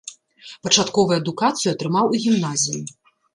[0.67, 2.81] Пачатковую адукацыю атрымаў у гімназіі.